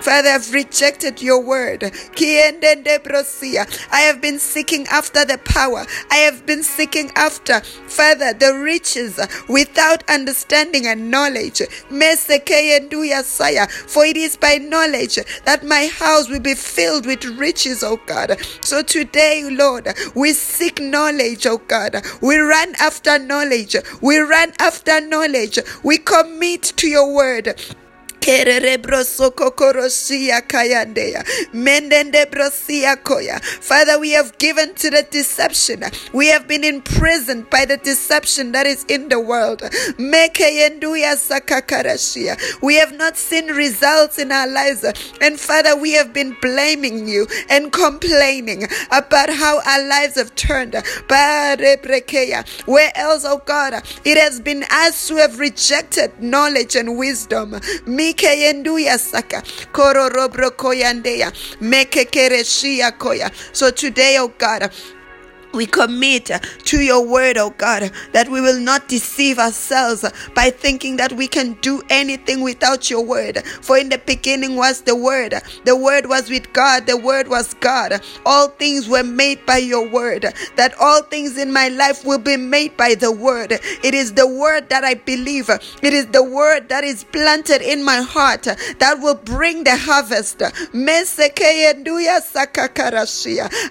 Father, 0.00 0.29
I've 0.29 0.53
rejected 0.53 1.21
your 1.21 1.41
word. 1.41 1.83
I 1.83 1.91
have 4.07 4.21
been 4.21 4.38
seeking 4.38 4.87
after 4.87 5.25
the 5.25 5.38
power. 5.45 5.85
I 6.11 6.17
have 6.17 6.47
been 6.47 6.62
seeking 6.62 7.11
after, 7.17 7.61
Father, 7.61 8.33
the 8.33 8.57
riches 8.59 9.19
without 9.49 10.09
understanding 10.09 10.87
and 10.87 11.11
knowledge. 11.11 11.59
For 11.59 11.64
it 14.05 14.17
is 14.17 14.37
by 14.37 14.59
knowledge 14.59 15.19
that 15.45 15.64
my 15.64 15.87
house 15.87 16.29
will 16.29 16.41
be 16.41 16.55
filled 16.55 17.07
with 17.07 17.25
riches, 17.25 17.83
O 17.83 17.97
God. 18.07 18.37
So 18.61 18.83
today, 18.83 19.49
Lord, 19.50 19.88
we 20.14 20.33
seek 20.33 20.81
knowledge, 20.81 21.47
O 21.47 21.59
God. 21.59 22.05
We 22.21 22.37
run 22.37 22.75
after 22.79 23.19
knowledge. 23.19 23.75
We 24.00 24.19
run 24.19 24.53
after 24.61 25.00
knowledge 25.00 25.24
knowledge. 25.26 25.59
We 25.83 25.99
commit 25.99 26.62
to 26.76 26.88
your 26.88 27.12
word. 27.14 27.54
Father, 33.61 33.99
we 34.00 34.12
have 34.12 34.38
given 34.38 34.75
to 34.76 34.88
the 34.88 35.07
deception. 35.11 35.85
We 36.14 36.28
have 36.28 36.49
been 36.49 36.64
imprisoned 36.64 37.50
by 37.50 37.66
the 37.66 37.76
deception 37.76 38.52
that 38.52 38.66
is 38.66 38.85
in 38.85 39.11
the 39.11 39.21
world. 39.21 39.61
We 42.62 42.76
have 42.76 42.95
not 42.97 43.19
seen 43.19 43.49
results 43.49 44.19
in 44.19 44.33
our 44.33 44.47
lives. 44.47 44.85
And 45.21 45.38
Father, 45.38 45.76
we 45.76 45.93
have 45.93 46.14
been 46.14 46.35
blaming 46.40 47.07
you 47.07 47.26
and 47.50 47.71
complaining 47.73 48.64
about 48.90 49.28
how 49.28 49.61
our 49.66 49.87
lives 49.87 50.14
have 50.14 50.35
turned. 50.35 50.75
Where 52.64 52.93
else, 52.95 53.25
oh 53.26 53.43
God, 53.45 53.75
it 54.07 54.16
has 54.16 54.40
been 54.40 54.64
us 54.71 55.11
who 55.11 55.16
have 55.19 55.38
rejected 55.38 56.23
knowledge 56.23 56.75
and 56.75 56.97
wisdom. 56.97 57.61
Mekekereshia 61.61 62.92
koya. 62.92 63.30
So 63.52 63.71
today, 63.71 64.18
oh 64.18 64.28
God, 64.38 64.71
we 65.55 65.67
commit 65.67 66.31
to 66.65 66.81
your 66.81 67.07
word, 67.07 67.37
oh 67.39 67.51
God, 67.51 67.91
that 68.13 68.29
we 68.29 68.41
will 68.41 68.61
not 68.61 68.89
deceive 68.89 69.39
ourselves 69.39 70.05
by 70.35 70.51
thinking 70.51 70.97
that 70.97 71.13
we 71.13 71.29
can 71.29 71.55
do 71.55 71.83
anything 71.91 72.43
without 72.43 72.91
your 72.91 73.05
word. 73.05 73.45
For 73.63 73.79
in 73.79 73.89
the 73.89 73.99
beginning 73.99 74.57
was 74.57 74.83
the 74.83 74.97
word, 74.97 75.35
the 75.65 75.77
word 75.77 76.07
was 76.07 76.29
with 76.29 76.53
God, 76.53 76.87
the 76.87 76.97
word 76.97 77.29
was 77.29 77.55
God. 77.55 78.01
All 78.27 78.49
things 78.49 78.89
were 78.89 79.03
made 79.03 79.45
by 79.47 79.59
your 79.59 79.89
word, 79.89 80.35
that 80.57 80.75
all 80.81 81.03
things 81.03 81.39
in 81.39 81.53
my 81.53 81.69
life 81.69 82.05
will 82.05 82.19
be 82.19 82.37
made 82.37 82.77
by 82.77 82.95
the 82.95 83.13
word. 83.13 83.53
It 83.53 83.95
is 83.95 84.15
the 84.15 84.27
word 84.27 84.69
that 84.71 84.85
I 84.85 84.95
believe, 84.95 85.49
it 85.49 85.93
is 85.93 86.07
the 86.09 86.23
word 86.23 86.69
that 86.69 86.85
is 86.85 87.05
planted 87.05 87.63
in 87.63 87.85
my 87.85 88.03
heart 88.03 88.43
that 88.43 88.99
will 89.01 89.15
bring 89.15 89.65
the 89.65 89.77
harvest. 89.77 90.43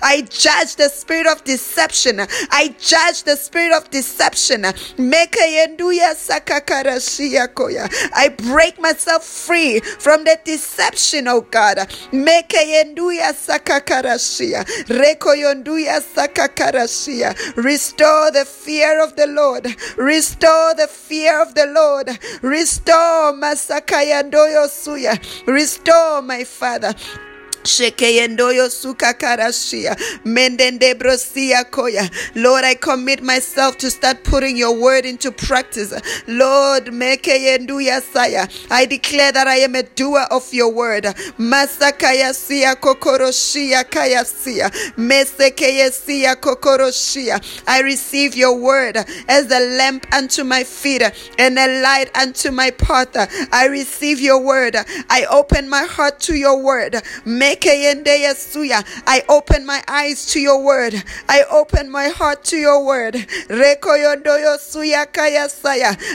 I 0.02 0.22
judge 0.30 0.76
the 0.76 0.90
spirit 0.90 1.28
of 1.28 1.44
this 1.44 1.62
deception. 1.74 2.20
I 2.52 2.76
judge 2.80 3.24
the 3.24 3.36
spirit 3.36 3.76
of 3.76 3.90
deception. 3.90 4.66
I 8.16 8.30
break 8.38 8.80
myself 8.80 9.24
free 9.24 9.80
from 9.80 10.24
the 10.24 10.40
deception, 10.44 11.28
oh 11.28 11.42
God. 11.42 11.80
Restore 17.56 18.32
the 18.32 18.46
fear 18.46 19.04
of 19.04 19.16
the 19.16 19.28
Lord. 19.28 19.68
Restore 19.98 20.76
the 20.76 20.88
fear 20.88 21.42
of 21.42 21.56
the 21.56 21.66
Lord. 21.68 22.10
Restore 22.42 23.34
Masakayandoyo 23.34 24.68
Suya. 24.68 25.18
Restore 25.48 26.22
my 26.22 26.44
Father. 26.44 26.94
Shekeyendoyo 27.64 28.70
sukakarashia. 28.70 29.96
Mendendebrosia 30.26 31.64
koya. 31.70 32.10
Lord, 32.36 32.64
I 32.64 32.76
commit 32.76 33.22
myself 33.22 33.78
to 33.80 33.92
start 33.92 34.24
putting 34.24 34.58
your 34.58 34.76
word 34.80 35.06
into 35.06 35.32
practice. 35.32 35.94
Lord, 36.28 36.86
mekeyenduya 36.86 38.02
saya. 38.02 38.48
I 38.70 38.86
declare 38.86 39.32
that 39.32 39.48
I 39.48 39.58
am 39.58 39.76
a 39.76 39.84
doer 39.84 40.26
of 40.32 40.54
your 40.54 40.72
word. 40.74 41.04
Masakaya 41.38 42.34
sia 42.34 42.76
kokoroshia 42.76 43.84
kayasia. 43.84 44.70
Mesekeyesia 44.98 46.36
kokoroshia. 46.36 47.42
I 47.68 47.82
receive 47.82 48.36
your 48.36 48.58
word 48.58 48.98
as 49.28 49.52
a 49.52 49.60
lamp 49.78 50.06
unto 50.14 50.44
my 50.44 50.64
feet 50.64 51.02
and 51.38 51.58
a 51.60 51.82
light 51.82 52.10
unto 52.18 52.52
my 52.52 52.72
path. 52.72 52.94
I 53.52 53.68
receive 53.68 54.20
your 54.20 54.40
word. 54.40 54.76
I 55.10 55.26
open 55.30 55.70
my 55.70 55.84
heart 55.84 56.20
to 56.22 56.36
your 56.36 56.58
word. 56.62 57.02
Make 57.26 57.53
I 57.62 59.24
open 59.30 59.66
my 59.66 59.84
eyes 59.88 60.26
to 60.28 60.40
your 60.40 60.64
word. 60.64 61.04
I 61.30 61.44
open 61.52 61.90
my 61.90 62.10
heart 62.10 62.44
to 62.46 62.58
your 62.58 62.86
word. 62.86 63.16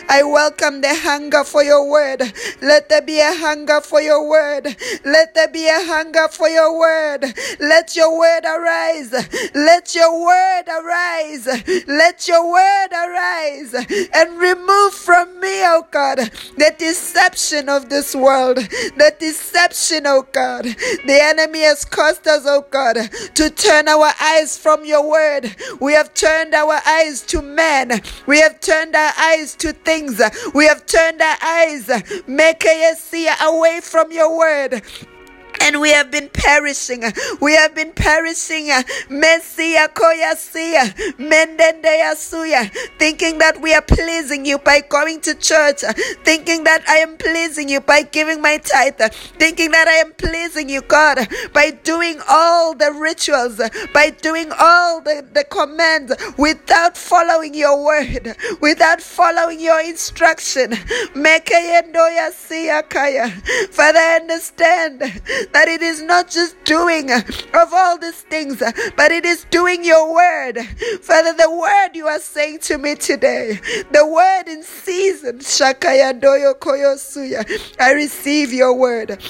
I 0.09 0.23
welcome 0.25 0.81
the 0.81 0.95
hunger 0.95 1.45
for 1.45 1.63
your 1.63 1.89
word. 1.89 2.23
Let 2.63 2.89
there 2.89 3.03
be 3.03 3.21
a 3.21 3.35
hunger 3.35 3.81
for 3.81 4.01
your 4.01 4.29
word. 4.29 4.77
Let 5.05 5.35
there 5.35 5.49
be 5.49 5.67
a 5.67 5.85
hunger 5.85 6.29
for 6.29 6.49
your 6.49 6.79
word. 6.79 7.25
Let 7.61 7.97
your 7.97 8.19
word 8.19 8.45
arise. 8.45 9.13
Let 9.55 9.95
your 9.95 10.21
word 10.25 10.65
arise. 10.69 11.47
Let 11.87 12.29
your 12.29 12.51
word 12.51 12.89
arise 12.93 13.75
and 14.15 14.39
remove 14.39 14.95
from 14.95 15.41
me, 15.41 15.65
oh 15.67 15.87
God, 15.91 16.19
the 16.19 16.75
deception 16.79 17.69
of 17.69 17.89
this 17.89 18.15
world. 18.15 18.57
The 18.57 19.15
deception, 19.19 20.07
oh 20.07 20.27
God. 20.33 20.65
The 20.65 21.21
enemy 21.29 21.61
has 21.61 21.85
caused 21.85 22.27
us, 22.27 22.43
oh 22.47 22.65
God, 22.71 22.97
to 23.35 23.51
turn 23.51 23.89
our 23.89 24.11
eyes 24.21 24.57
from 24.57 24.85
your 24.85 25.09
word. 25.09 25.55
We 25.81 25.93
have 25.93 26.15
turned 26.15 26.55
our 26.55 26.81
eyes 26.87 27.23
to 27.27 27.43
men. 27.43 28.01
We 28.27 28.41
have 28.41 28.61
turned 28.61 28.97
our 28.97 29.13
eyes 29.19 29.55
to 29.57 29.73
things. 29.73 30.21
We 30.55 30.67
have 30.67 30.87
turned 30.87 31.21
our 31.21 31.37
eyes, 31.43 31.91
make 32.27 32.67
see 32.97 33.29
away 33.43 33.81
from 33.83 34.13
your 34.13 34.37
word 34.37 34.83
and 35.61 35.81
we 35.81 35.91
have 35.91 36.11
been 36.11 36.29
perishing. 36.33 37.05
We 37.41 37.55
have 37.55 37.75
been 37.75 37.93
perishing. 37.93 38.67
Messia 39.09 39.89
koyasia, 39.89 40.95
mendendea 41.19 42.15
suya, 42.15 42.71
thinking 42.99 43.39
that 43.39 43.61
we 43.61 43.75
are 43.75 43.83
pleasing 43.83 44.47
you 44.47 44.59
by 44.59 44.81
going 44.81 45.21
to 45.23 45.35
church, 45.35 45.81
thinking 46.25 46.65
that 46.65 46.83
I 46.89 46.97
am 46.97 47.17
pleasing 47.17 47.69
you 47.69 47.81
by 47.81 48.03
giving 48.03 48.41
my 48.41 48.59
tithe, 48.59 49.01
thinking 49.39 49.71
that 49.73 49.89
I 49.89 49.97
am 49.97 50.13
pleasing 50.15 50.69
you, 50.69 50.83
God, 50.83 51.29
by 51.53 51.71
doing 51.71 52.21
all 52.29 52.75
the 52.75 52.93
rituals, 52.93 53.61
by 53.93 54.11
doing 54.11 54.51
all 54.59 55.01
the, 55.01 55.27
the 55.33 55.45
commands 55.45 56.13
without 56.37 56.97
following 56.97 57.55
your 57.55 57.85
word, 57.85 58.37
without 58.61 59.01
following 59.01 59.61
your 59.61 59.81
instruction. 59.81 60.75
Father, 63.79 63.99
I 63.99 64.19
understand 64.21 65.03
that 65.53 65.69
it 65.69 65.83
is 65.83 66.03
not 66.03 66.29
just 66.31 66.57
doing 66.65 67.11
of 67.11 67.73
all 67.73 67.99
these 67.99 68.23
things, 68.23 68.63
but 68.97 69.13
it 69.13 69.25
is 69.25 69.47
doing 69.51 69.85
your 69.85 70.13
word. 70.13 70.59
Father, 71.03 71.33
the 71.33 71.51
word 71.51 71.91
you 71.95 72.07
are 72.07 72.21
saying 72.21 72.61
to 72.61 72.79
me 72.79 72.95
today, 72.95 73.61
the 73.93 74.07
word 74.07 74.45
in 74.49 74.63
season, 74.63 75.39
Shakaya 75.39 76.19
Doyo 76.19 76.55
Koyosuya, 76.55 77.77
I 77.81 77.93
receive 77.93 78.53
your 78.53 78.75
word. 78.75 79.23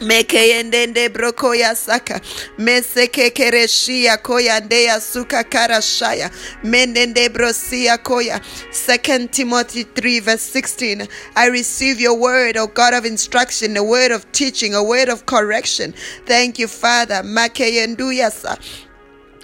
Mekeyendende 0.00 1.08
brokoya 1.08 1.74
saka. 1.76 2.20
Meseke 2.58 3.30
kereshia 3.30 4.16
koya 4.16 4.60
ndeya 4.60 5.00
suka 5.00 5.44
karashaya 5.44 6.30
mendende 6.64 7.28
brosia 7.28 7.98
koya. 7.98 8.40
Second 8.70 9.30
timothy 9.32 9.84
3 9.84 10.20
verse 10.20 10.58
16 10.60 11.08
i 11.36 11.46
receive 11.48 12.00
your 12.00 12.18
word 12.18 12.56
o 12.56 12.66
god 12.66 12.94
of 12.94 13.04
instruction 13.04 13.76
a 13.76 13.82
word 13.82 14.10
of 14.12 14.24
teaching 14.32 14.74
a 14.74 14.82
word 14.82 15.08
of 15.08 15.24
correction. 15.26 15.94
Thank 16.26 16.58
you 16.58 16.68
father. 16.68 17.22
Makeyenduyasa 17.22 18.58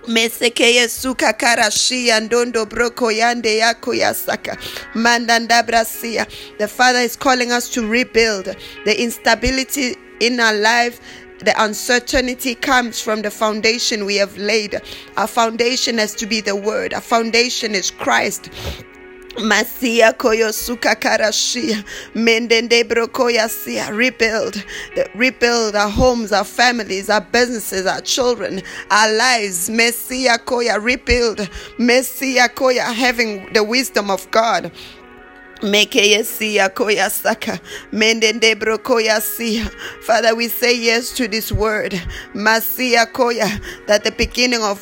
mesekeye 0.08 0.88
suka 0.88 1.32
karashia 1.32 2.20
ndondo 2.20 2.66
broko 2.66 3.12
yande 3.12 3.56
yako 3.56 3.94
yasaka 3.94 4.56
mandandabrasia 4.94 6.26
the 6.58 6.66
father 6.68 7.00
is 7.04 7.16
calling 7.18 7.52
us 7.52 7.70
to 7.70 7.82
rebuild 7.86 8.56
the 8.84 8.94
instability 9.02 9.96
in 10.20 10.38
our 10.40 10.54
life, 10.54 11.00
the 11.40 11.54
uncertainty 11.62 12.54
comes 12.54 13.00
from 13.00 13.22
the 13.22 13.30
foundation 13.30 14.04
we 14.04 14.16
have 14.16 14.36
laid. 14.36 14.80
Our 15.16 15.26
foundation 15.26 15.98
has 15.98 16.14
to 16.16 16.26
be 16.26 16.40
the 16.40 16.54
Word, 16.54 16.94
our 16.94 17.00
foundation 17.00 17.74
is 17.74 17.90
Christ. 17.90 18.50
Masia 19.36 20.12
koyo 20.12 20.52
suka 20.52 20.96
karashia 20.96 21.84
mendende 22.14 22.82
brokoya 22.82 23.48
sia. 23.48 23.90
Rebuild 23.92 24.62
rebuild 25.14 25.76
our 25.76 25.88
homes 25.88 26.32
our 26.32 26.44
families 26.44 27.08
our 27.08 27.20
businesses 27.20 27.86
our 27.86 28.00
children 28.00 28.60
our 28.90 29.12
lives. 29.12 29.70
Mesia 29.70 30.36
koya 30.36 30.82
rebuild. 30.82 31.38
Mesia 31.78 32.48
koya 32.48 32.92
having 32.92 33.50
the 33.52 33.62
wisdom 33.62 34.10
of 34.10 34.28
God 34.32 34.72
Father, 40.02 40.34
we 40.34 40.48
say 40.48 40.76
yes 40.78 41.12
to 41.16 41.28
this 41.28 41.52
word. 41.52 41.92
Masia 42.34 43.04
koya, 43.12 43.60
that 43.86 44.04
the 44.04 44.12
beginning 44.12 44.62
of 44.62 44.78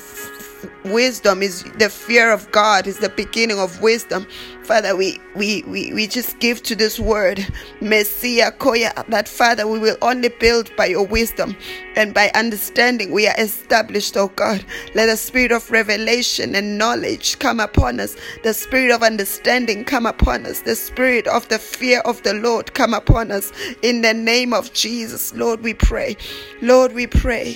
wisdom 0.85 1.43
is 1.43 1.65
the 1.79 1.91
fear 1.91 2.33
of 2.33 2.51
God 2.53 2.87
is 2.87 2.99
the 2.99 3.09
beginning 3.09 3.59
of 3.59 3.81
wisdom. 3.83 4.27
Father, 4.63 4.95
we, 4.95 5.19
we, 5.35 5.63
we, 5.63 5.95
we 5.95 6.07
just 6.07 6.39
give 6.41 6.63
to 6.65 6.77
this 6.77 7.01
word, 7.01 7.47
Messiah 7.81 8.53
Koya, 8.53 9.07
that 9.09 9.27
Father, 9.27 9.67
we 9.67 9.79
will 9.79 9.97
only 10.03 10.29
build 10.29 10.75
by 10.77 10.85
your 10.87 11.07
wisdom 11.07 11.57
and 11.97 12.13
by 12.13 12.31
understanding. 12.35 13.11
We 13.11 13.27
are 13.27 13.35
established, 13.39 14.17
oh 14.17 14.29
God. 14.29 14.63
Let 14.95 15.07
the 15.07 15.17
spirit 15.17 15.53
of 15.53 15.71
revelation 15.71 16.55
and 16.55 16.77
knowledge 16.77 17.39
come 17.39 17.61
upon 17.61 17.99
us, 17.99 18.15
the 18.43 18.53
spirit 18.53 18.91
of 18.93 19.03
understanding 19.03 19.85
come 19.85 20.05
upon 20.05 20.45
us, 20.45 20.61
the 20.61 20.77
spirit 20.77 21.27
of 21.27 21.49
the 21.49 21.59
fear 21.59 22.01
of 22.01 22.23
the 22.23 22.35
Lord 22.35 22.75
come 22.75 22.93
upon 22.93 23.31
us. 23.31 23.53
In 23.83 24.03
the 24.03 24.13
name 24.13 24.53
of 24.53 24.73
Jesus, 24.75 25.35
Lord, 25.35 25.63
we 25.63 25.73
pray. 25.73 26.17
Lord, 26.61 26.93
we 26.93 27.07
pray. 27.07 27.55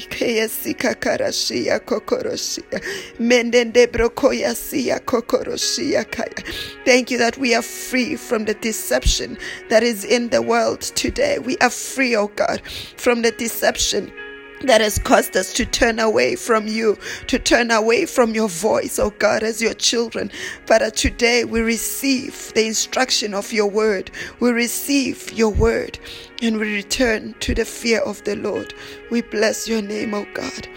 Thank 6.84 7.10
you 7.10 7.18
that 7.18 7.38
we 7.38 7.54
are 7.54 7.62
free 7.62 8.16
from 8.16 8.44
the 8.44 8.54
deception 8.54 9.38
that 9.68 9.82
is 9.82 10.04
in 10.04 10.30
the 10.30 10.42
world 10.42 10.80
today. 10.82 11.38
We 11.38 11.56
are 11.58 11.70
free, 11.70 12.16
oh 12.16 12.28
God, 12.28 12.62
from 12.96 13.22
the 13.22 13.30
deception 13.32 14.12
that 14.62 14.80
has 14.80 14.98
caused 14.98 15.36
us 15.36 15.52
to 15.54 15.66
turn 15.66 15.98
away 15.98 16.36
from 16.36 16.66
you, 16.66 16.96
to 17.26 17.38
turn 17.38 17.70
away 17.70 18.06
from 18.06 18.34
your 18.34 18.48
voice, 18.48 18.98
oh 18.98 19.10
God, 19.10 19.42
as 19.42 19.60
your 19.60 19.74
children. 19.74 20.30
Father, 20.66 20.90
today 20.90 21.44
we 21.44 21.60
receive 21.60 22.52
the 22.54 22.66
instruction 22.66 23.34
of 23.34 23.52
your 23.52 23.68
word. 23.68 24.10
We 24.40 24.50
receive 24.50 25.32
your 25.32 25.50
word 25.50 25.98
and 26.40 26.58
we 26.58 26.74
return 26.74 27.34
to 27.40 27.54
the 27.54 27.64
fear 27.64 28.00
of 28.00 28.22
the 28.24 28.36
Lord. 28.36 28.74
We 29.10 29.22
bless 29.22 29.68
your 29.68 29.82
name, 29.82 30.14
oh 30.14 30.26
God. 30.34 30.68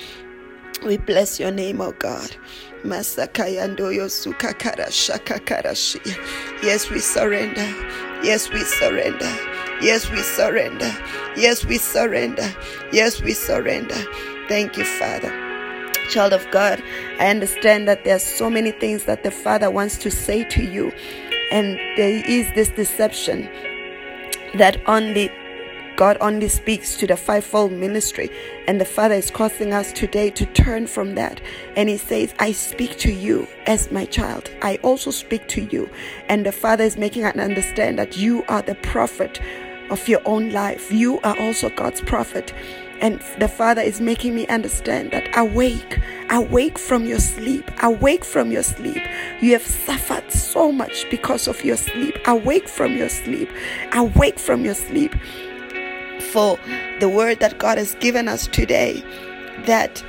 We 0.86 0.98
bless 0.98 1.39
your 1.39 1.50
name, 1.50 1.82
oh 1.82 1.94
God. 1.94 2.36
Masakayando 2.84 3.92
Yosukakara 3.92 4.92
Shaka 4.92 5.39
Karashiya. 5.39 6.15
Yes, 6.62 6.92
we 6.92 7.00
surrender. 7.00 7.65
Yes, 8.24 8.51
we 8.51 8.60
surrender. 8.60 9.36
Yes, 9.82 10.12
we 10.12 10.22
surrender. 10.22 10.96
Yes, 11.36 11.65
we 11.65 11.80
surrender. 11.80 12.48
Yes, 12.92 13.20
we 13.20 13.34
surrender. 13.34 13.96
Thank 14.48 14.77
you, 14.77 14.86
Father. 14.86 15.32
Child 16.12 16.34
of 16.34 16.46
God, 16.51 16.84
I 17.20 17.30
understand 17.30 17.88
that 17.88 18.04
there 18.04 18.18
are 18.18 18.20
so 18.20 18.48
many 18.51 18.70
things 18.70 19.06
that 19.06 19.24
the 19.24 19.32
Father 19.32 19.72
wants 19.72 19.98
to 19.98 20.12
say 20.12 20.44
to 20.50 20.63
you, 20.63 20.92
and 21.50 21.80
there 21.98 22.24
is 22.27 22.48
this 22.54 22.70
deception 22.70 23.50
that 24.54 24.80
only 24.86 25.32
God 25.96 26.18
only 26.20 26.50
speaks 26.50 26.98
to 26.98 27.08
the 27.08 27.16
fivefold 27.16 27.72
ministry, 27.72 28.30
and 28.68 28.82
the 28.82 28.86
Father 28.86 29.16
is 29.16 29.32
causing 29.32 29.74
us 29.74 29.94
today 29.94 30.30
to 30.32 30.46
turn 30.48 30.88
from 30.88 31.16
that. 31.16 31.42
And 31.75 31.88
He 31.88 31.98
says, 31.98 32.34
I 32.40 32.52
speak 32.52 32.98
to 33.00 33.12
you 33.12 33.48
as 33.66 33.92
my 33.92 34.06
child. 34.06 34.50
I 34.62 34.78
also 34.84 35.12
speak 35.12 35.48
to 35.50 35.62
you. 35.62 35.90
And 36.28 36.46
the 36.46 36.52
Father 36.52 36.84
is 36.84 36.98
making 36.98 37.24
us 37.24 37.36
understand 37.36 37.98
that 38.00 38.18
you 38.18 38.44
are 38.48 38.62
the 38.62 38.75
prophet 38.75 39.40
of 39.90 40.08
your 40.08 40.22
own 40.25 40.52
life. 40.52 40.92
You 40.92 41.20
are 41.22 41.40
also 41.40 41.70
God's 41.70 42.02
prophet. 42.02 42.54
And 43.02 43.22
the 43.40 43.48
Father 43.48 43.82
is 43.82 44.00
making 44.00 44.36
me 44.36 44.48
understand 44.48 45.12
that 45.12 45.38
awake, 45.38 46.00
awake 46.30 46.80
from 46.80 47.06
your 47.06 47.20
sleep, 47.20 47.70
awake 47.84 48.24
from 48.24 48.52
your 48.52 48.64
sleep. 48.64 49.02
You 49.42 49.52
have 49.52 49.66
suffered 49.66 50.32
so 50.32 50.72
much 50.72 51.06
because 51.12 51.48
of 51.48 51.64
your 51.64 51.75
sleep. 51.75 52.18
Awake 52.25 52.70
from 52.70 52.96
your 52.96 53.10
sleep, 53.10 53.50
awake 53.94 54.40
from 54.40 54.64
your 54.64 54.75
sleep 54.75 55.14
for 56.22 56.58
the 57.00 57.10
word 57.10 57.40
that 57.40 57.58
God 57.58 57.78
has 57.78 57.96
given 57.96 58.28
us 58.28 58.48
today 58.48 59.04
that 59.66 60.04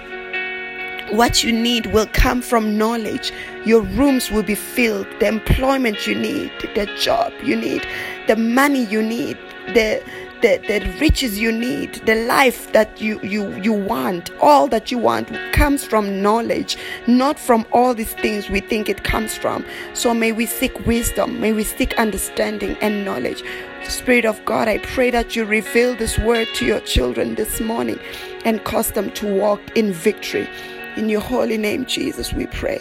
what 1.11 1.45
you 1.45 1.53
need 1.53 1.87
will 1.87 2.07
come 2.07 2.43
from 2.43 2.77
knowledge. 2.77 3.33
Your 3.65 3.83
rooms 3.83 4.31
will 4.31 4.43
be 4.43 4.55
filled. 4.55 5.07
The 5.21 5.29
employment 5.29 6.07
you 6.07 6.15
need, 6.15 6.51
the 6.75 6.87
job 7.01 7.33
you 7.43 7.57
need, 7.57 7.87
the 8.27 8.37
money 8.37 8.85
you 8.85 9.03
need, 9.03 9.39
the 9.69 10.03
the, 10.43 10.59
the 10.69 10.81
riches 11.01 11.39
you 11.39 11.51
need, 11.51 11.95
the 12.07 12.27
life 12.27 12.73
that 12.73 13.01
you, 13.01 13.21
you, 13.23 13.55
you 13.57 13.73
want, 13.73 14.31
all 14.41 14.69
that 14.69 14.91
you 14.91 14.99
want 14.99 15.31
comes 15.53 15.85
from 15.85 16.23
knowledge, 16.23 16.77
not 17.07 17.39
from 17.39 17.67
all 17.73 17.95
these 17.95 18.15
things 18.15 18.49
we 18.51 18.61
think 18.61 18.89
it 18.89 19.05
comes 19.05 19.35
from. 19.35 19.65
So 19.95 20.13
may 20.15 20.33
we 20.33 20.47
seek 20.47 20.87
wisdom, 20.87 21.41
may 21.41 21.53
we 21.53 21.65
seek 21.65 21.95
understanding 21.99 22.77
and 22.81 23.05
knowledge. 23.05 23.43
Spirit 23.89 24.25
of 24.25 24.45
God, 24.45 24.69
I 24.69 24.79
pray 24.79 25.11
that 25.11 25.37
you 25.37 25.45
reveal 25.45 25.95
this 25.95 26.19
word 26.19 26.49
to 26.55 26.67
your 26.67 26.81
children 26.81 27.37
this 27.37 27.61
morning 27.61 27.99
and 28.45 28.65
cause 28.65 28.93
them 28.93 29.11
to 29.13 29.27
walk 29.39 29.61
in 29.77 29.93
victory. 29.93 30.49
In 30.97 31.09
your 31.09 31.21
holy 31.21 31.57
name, 31.59 31.87
Jesus, 31.87 32.33
we 32.33 32.47
pray. 32.47 32.79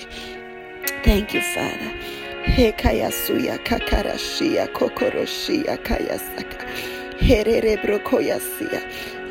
Thank 1.03 1.33
you, 1.33 1.41
Father. 1.53 1.93
Hekayasuya 2.45 3.59
kakarashia 3.63 4.67
kokoroshia 4.73 5.77
kayasaka. 5.83 6.94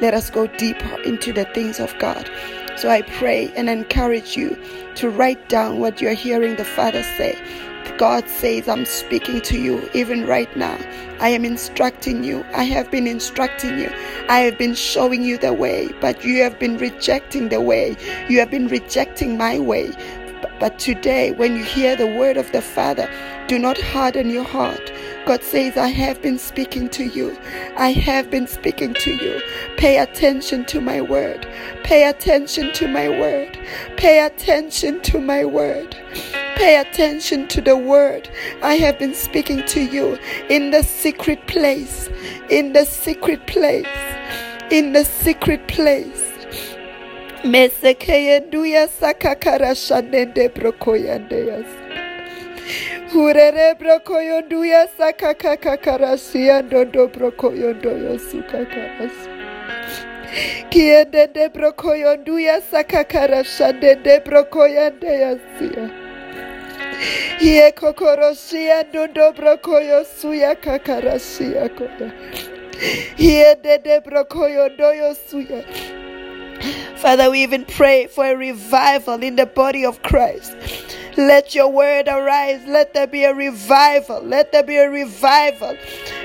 Let 0.01 0.15
us 0.15 0.31
go 0.31 0.47
deeper 0.47 1.01
into 1.03 1.33
the 1.33 1.45
things 1.55 1.81
of 1.81 1.97
God. 1.99 2.31
So 2.77 2.91
I 2.91 3.03
pray 3.03 3.53
and 3.57 3.69
encourage 3.69 4.37
you 4.37 4.59
to 4.97 5.09
write 5.09 5.49
down 5.49 5.79
what 5.79 6.01
you're 6.01 6.13
hearing 6.13 6.57
the 6.57 6.65
Father 6.65 7.03
say. 7.03 7.39
God 7.99 8.29
says, 8.29 8.69
I'm 8.69 8.85
speaking 8.85 9.41
to 9.43 9.59
you 9.61 9.89
even 9.95 10.27
right 10.27 10.55
now. 10.57 10.77
I 11.21 11.29
am 11.29 11.45
instructing 11.45 12.25
you. 12.25 12.45
I 12.53 12.65
have 12.65 12.91
been 12.91 13.07
instructing 13.07 13.79
you. 13.79 13.89
I 14.29 14.41
have 14.41 14.59
been 14.59 14.75
showing 14.75 15.23
you 15.23 15.39
the 15.39 15.53
way, 15.53 15.89
but 16.01 16.25
you 16.25 16.43
have 16.43 16.59
been 16.59 16.77
rejecting 16.77 17.51
the 17.51 17.61
way. 17.61 17.97
You 18.29 18.41
have 18.41 18.51
been 18.51 18.67
rejecting 18.67 19.39
my 19.39 19.61
way. 19.61 19.93
But 20.59 20.81
today, 20.81 21.31
when 21.33 21.57
you 21.57 21.63
hear 21.63 21.95
the 21.95 22.17
word 22.19 22.37
of 22.37 22.51
the 22.51 22.63
Father, 22.63 23.09
do 23.47 23.59
not 23.59 23.79
harden 23.81 24.29
your 24.31 24.45
heart. 24.45 24.93
God 25.27 25.43
says, 25.43 25.77
I 25.79 25.89
have 25.89 26.21
been 26.21 26.39
speaking 26.39 26.91
to 26.91 27.05
you. 27.05 27.37
I 27.77 27.93
have 27.93 28.31
been 28.31 28.47
speaking 28.47 28.93
to 28.95 29.11
you. 29.11 29.41
Pay 29.79 29.99
attention 29.99 30.67
to 30.67 30.81
my 30.81 31.01
word. 31.01 31.47
Pay 31.83 32.07
attention 32.09 32.73
to 32.75 32.89
my 32.89 33.09
word. 33.09 33.59
Pay 33.97 34.25
attention 34.25 35.01
to 35.03 35.21
my 35.21 35.45
word. 35.45 35.97
Pay 36.57 36.79
attention 36.79 37.49
to 37.49 37.61
the 37.61 37.77
word 37.77 38.29
I 38.63 38.75
have 38.77 38.99
been 38.99 39.15
speaking 39.15 39.65
to 39.67 39.81
you 39.81 40.19
in 40.49 40.71
the 40.71 40.83
secret 40.83 41.47
place. 41.47 42.09
In 42.51 42.75
the 42.75 42.85
secret 42.85 43.47
place. 43.47 43.87
In 44.71 44.93
the 44.93 45.05
secret 45.05 45.67
place. 45.69 46.31
Mesekeye 47.43 48.51
duya 48.51 48.89
sakakara 48.89 49.75
shanende 53.13 53.13
brokoyandeyas. 53.13 53.13
Hurere 53.13 53.75
brokoyo 53.79 54.43
duya 54.49 54.89
sakaka 54.99 55.57
kakarasia 55.57 56.63
ndondo 56.63 57.09
brokoyo 57.09 57.75
ndoyo 57.75 58.19
sukakarasi. 58.19 59.29
Kiende 60.71 61.27
de 61.35 61.49
brokoyo 61.49 62.17
duya 62.17 62.61
sakakarasha 62.61 63.73
de 63.73 64.21
brokoya 64.21 64.91
ndeyasia. 64.91 65.91
Ye 67.41 67.73
kokorosia 67.73 68.83
ndondo 68.83 69.33
brokoyo 69.33 70.05
suya 70.05 70.55
kakarasia 70.55 71.69
koya. 71.69 72.13
Hiende 73.17 73.79
de 73.79 74.01
brokoyo 74.01 74.69
ndoyo 74.69 75.15
suya. 75.15 75.65
Father, 76.97 77.31
we 77.31 77.43
even 77.43 77.65
pray 77.67 78.07
for 78.07 78.25
a 78.25 78.35
revival 78.35 79.23
in 79.23 79.37
the 79.37 79.45
body 79.47 79.85
of 79.85 80.01
Christ. 80.03 80.57
Let 81.17 81.55
your 81.55 81.69
word 81.71 82.09
arise. 82.09 82.63
Let 82.67 82.93
there 82.93 83.07
be 83.07 83.25
a 83.25 83.35
revival. 83.35 84.21
Let 84.23 84.51
there 84.53 84.63
be 84.63 84.77
a 84.77 84.91
revival. 84.91 85.77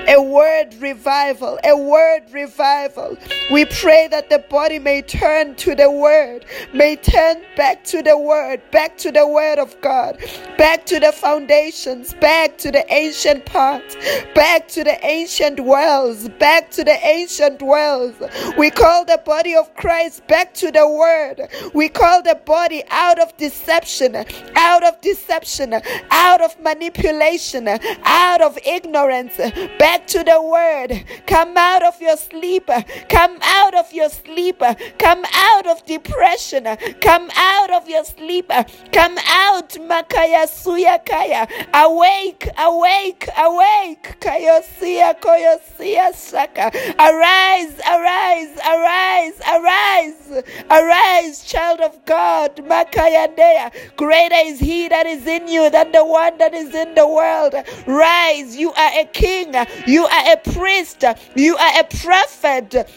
A 0.08 0.20
word 0.20 0.74
revival. 0.80 1.58
A 1.64 1.76
word 1.76 2.22
revival. 2.32 3.16
We 3.52 3.66
pray 3.66 4.08
that 4.08 4.30
the 4.30 4.40
body 4.40 4.78
may 4.78 5.02
turn 5.02 5.54
to 5.56 5.74
the 5.74 5.90
word, 5.90 6.44
may 6.72 6.96
turn 6.96 7.42
back 7.56 7.84
to 7.84 8.02
the 8.02 8.16
word, 8.18 8.62
back 8.70 8.96
to 8.98 9.12
the 9.12 9.26
word 9.26 9.58
of 9.58 9.80
God, 9.80 10.18
back 10.56 10.86
to 10.86 11.00
the 11.00 11.12
foundations, 11.12 12.14
back 12.14 12.58
to 12.58 12.70
the 12.70 12.84
ancient 12.92 13.46
parts, 13.46 13.96
back 14.34 14.68
to 14.68 14.84
the 14.84 15.04
ancient 15.04 15.60
wells, 15.60 16.28
back 16.40 16.70
to 16.72 16.84
the 16.84 16.98
ancient 17.06 17.62
wells. 17.62 18.14
We 18.56 18.70
call 18.70 19.04
the 19.04 19.20
body 19.24 19.54
of 19.54 19.74
Christ 19.74 20.26
back 20.26 20.54
to 20.54 20.70
the 20.70 20.88
word. 20.88 21.48
We 21.74 21.88
call 21.88 22.22
the 22.22 22.40
body 22.44 22.82
out 22.90 23.18
of 23.18 23.36
deception, 23.36 24.16
out 24.56 24.79
out 24.80 24.94
of 24.94 25.00
deception, 25.02 25.74
out 26.10 26.40
of 26.40 26.58
manipulation, 26.60 27.68
out 28.04 28.40
of 28.40 28.58
ignorance, 28.64 29.36
back 29.78 30.06
to 30.06 30.24
the 30.24 30.40
word. 30.42 31.04
Come 31.26 31.54
out 31.56 31.84
of 31.84 32.00
your 32.00 32.16
sleep. 32.16 32.70
Come 33.10 33.38
out 33.42 33.74
of 33.74 33.92
your 33.92 34.08
sleep. 34.08 34.62
Come 34.98 35.24
out 35.34 35.66
of 35.66 35.84
depression. 35.84 36.64
Come 37.02 37.30
out 37.36 37.70
of 37.70 37.88
your 37.90 38.04
sleep. 38.04 38.48
Come 38.92 39.18
out, 39.26 39.68
Makaya 39.70 40.46
Suyakaya. 40.48 41.46
Awake, 41.74 42.48
awake, 42.58 43.28
awake. 43.36 44.16
Kayosia, 44.20 45.20
Koyosia 45.20 46.14
Saka. 46.14 46.70
Arise, 46.98 47.78
arise, 47.86 48.56
arise, 48.66 49.40
arise, 49.46 50.42
arise, 50.70 51.44
child 51.44 51.80
of 51.80 52.02
God. 52.06 52.56
Makaya 52.56 53.28
Dea. 53.36 53.90
Greater 53.96 54.36
is 54.44 54.60
he 54.70 54.86
that 54.86 55.04
is 55.04 55.26
in 55.26 55.48
you 55.48 55.68
than 55.68 55.90
the 55.90 56.04
one 56.04 56.38
that 56.38 56.54
is 56.54 56.72
in 56.72 56.94
the 56.94 57.06
world. 57.06 57.54
Rise, 57.86 58.56
you 58.56 58.72
are 58.72 59.00
a 59.00 59.04
king, 59.06 59.52
you 59.86 60.06
are 60.06 60.32
a 60.32 60.36
priest, 60.36 61.04
you 61.34 61.56
are 61.56 61.80
a 61.80 61.84
prophet. 61.84 62.88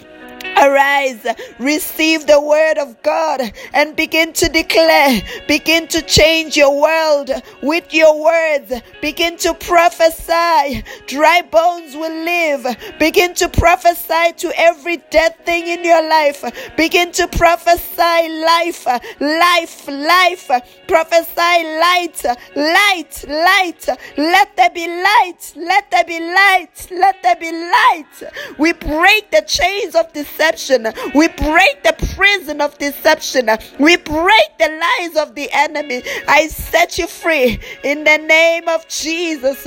Arise, 0.62 1.26
receive 1.58 2.28
the 2.28 2.40
word 2.40 2.78
of 2.78 3.02
God 3.02 3.42
and 3.74 3.96
begin 3.96 4.34
to 4.34 4.50
declare, 4.50 5.22
begin 5.48 5.88
to 5.88 6.02
change 6.02 6.56
your 6.56 6.80
world 6.80 7.32
with 7.62 7.94
your 7.94 8.24
words, 8.24 8.72
begin 9.02 9.38
to 9.38 9.54
prophesy. 9.56 10.84
Dry 11.08 11.42
bones 11.50 11.96
will 11.96 12.14
live. 12.24 12.78
Begin 13.00 13.34
to 13.36 13.50
prophesy 13.50 14.34
to 14.38 14.52
every 14.56 14.98
dead 15.10 15.44
thing 15.46 15.68
in 15.68 15.84
your 15.84 16.08
life. 16.08 16.44
Begin 16.78 17.12
to 17.14 17.28
prophesy 17.28 18.30
life, 18.30 18.86
life, 19.20 19.88
life. 19.88 20.52
Prophesy 20.88 21.36
light, 21.36 22.26
light, 22.56 23.26
light. 23.28 23.88
Let 24.18 24.56
there 24.56 24.70
be 24.70 24.88
light, 24.88 25.54
let 25.56 25.90
there 25.90 26.04
be 26.04 26.20
light, 26.20 26.88
let 26.92 27.24
there 27.24 27.36
be 27.36 27.52
light. 27.52 28.34
We 28.58 28.74
break 28.74 29.32
the 29.32 29.44
chains 29.48 29.96
of 29.96 30.14
deception 30.14 30.43
deception. 30.52 30.88
We 31.16 31.28
break 31.30 31.84
the 31.84 31.96
prison 32.16 32.62
of 32.62 32.78
deception. 32.78 33.50
We 33.80 33.98
break 33.98 34.58
the 34.60 34.70
lies 34.70 35.16
of 35.16 35.36
the 35.36 35.50
enemy. 35.52 36.04
I 36.28 36.48
set 36.48 36.98
you 36.98 37.08
free 37.08 37.60
in 37.84 38.04
the 38.04 38.18
name 38.18 38.68
of 38.68 38.88
Jesus. 38.88 39.64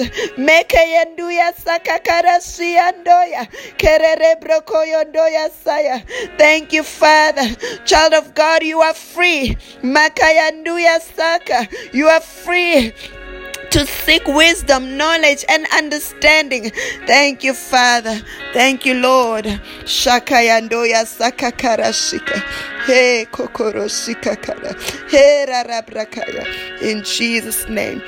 Thank 6.39 6.73
you, 6.73 6.83
Father. 6.83 7.55
Child 7.85 8.15
of 8.15 8.35
God, 8.35 8.62
you 8.62 8.81
are 8.81 8.95
free. 8.95 9.57
You 11.93 12.07
are 12.09 12.21
free 12.21 12.93
to 13.77 13.85
seek 13.85 14.27
wisdom, 14.27 14.97
knowledge, 14.97 15.45
and 15.51 15.67
understanding. 15.71 16.71
Thank 17.07 17.45
you, 17.45 17.53
Father. 17.53 18.19
Thank 18.55 18.87
you, 18.87 18.95
Lord. 18.95 19.45
Shakayandoya 19.85 21.05
sakakarashika. 21.05 22.39
Hey, 22.87 23.27
kokoroshikakara. 23.31 25.11
Hey, 25.11 25.45
rarabrakaya. 25.47 26.81
In 26.81 27.05
Jesus' 27.05 27.69
name. 27.69 28.01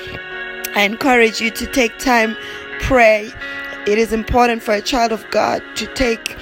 I 0.74 0.84
encourage 0.84 1.38
you 1.42 1.50
to 1.50 1.66
take 1.66 1.98
time, 1.98 2.34
pray. 2.80 3.30
It 3.86 3.98
is 3.98 4.14
important 4.14 4.62
for 4.62 4.72
a 4.72 4.80
child 4.80 5.12
of 5.12 5.28
God 5.30 5.62
to 5.76 5.86
take, 5.92 6.34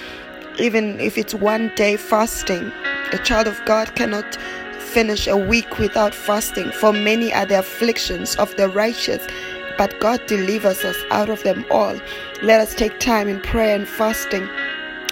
even 0.61 1.01
if 1.01 1.19
it's 1.19 1.35
one 1.35 1.73
day 1.75 1.97
fasting. 1.97 2.71
A 3.13 3.19
child 3.19 3.49
of 3.49 3.61
God 3.65 3.93
cannot 3.97 4.39
finish 4.87 5.27
a 5.27 5.37
week 5.37 5.79
without 5.79 6.15
fasting, 6.15 6.71
for 6.73 6.93
many 6.93 7.33
are 7.33 7.47
the 7.47 7.59
afflictions 7.59 8.37
of 8.37 8.57
the 8.57 8.69
righteous, 8.69 9.27
but 9.79 9.99
God 10.01 10.25
delivers 10.27 10.85
us 10.85 10.97
out 11.11 11.29
of 11.29 11.43
them 11.43 11.65
all. 11.71 12.01
Let 12.43 12.61
us 12.61 12.75
take 12.75 12.99
time 13.01 13.29
in 13.29 13.41
prayer 13.41 13.75
and 13.77 13.89
fasting 13.89 14.49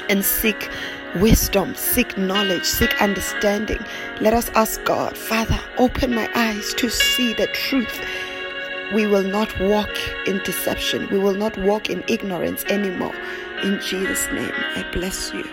and 0.09 0.25
seek 0.25 0.71
wisdom, 1.17 1.75
seek 1.75 2.17
knowledge, 2.17 2.65
seek 2.65 3.01
understanding. 3.03 3.85
Let 4.21 4.35
us 4.35 4.51
ask 4.51 4.83
God, 4.85 5.17
Father, 5.17 5.61
open 5.79 6.15
my 6.15 6.29
eyes 6.35 6.75
to 6.75 6.89
see 6.89 7.35
the 7.35 7.49
truth. 7.49 8.01
We 8.95 9.07
will 9.07 9.23
not 9.23 9.59
walk 9.61 9.91
in 10.27 10.39
deception, 10.45 11.09
we 11.11 11.19
will 11.19 11.35
not 11.35 11.57
walk 11.59 11.91
in 11.91 12.05
ignorance 12.09 12.65
anymore. 12.67 13.15
In 13.63 13.81
Jesus' 13.81 14.27
name, 14.33 14.53
I 14.77 14.85
bless 14.93 15.33
you. 15.33 15.45